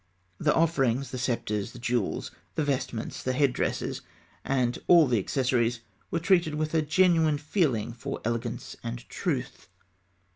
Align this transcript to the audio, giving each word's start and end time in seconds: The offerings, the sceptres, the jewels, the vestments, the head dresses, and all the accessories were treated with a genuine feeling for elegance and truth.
The 0.39 0.55
offerings, 0.55 1.11
the 1.11 1.19
sceptres, 1.19 1.73
the 1.73 1.77
jewels, 1.77 2.31
the 2.55 2.63
vestments, 2.63 3.21
the 3.21 3.33
head 3.33 3.53
dresses, 3.53 4.01
and 4.43 4.79
all 4.87 5.05
the 5.05 5.19
accessories 5.19 5.81
were 6.09 6.17
treated 6.17 6.55
with 6.55 6.73
a 6.73 6.81
genuine 6.81 7.37
feeling 7.37 7.93
for 7.93 8.19
elegance 8.25 8.75
and 8.83 9.07
truth. 9.09 9.67